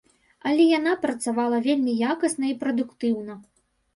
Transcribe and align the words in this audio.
Але 0.51 0.63
яна 0.79 0.93
працавала 1.03 1.59
вельмі 1.67 1.93
якасна 2.13 2.45
і 2.53 2.57
прадуктыўна. 2.65 3.33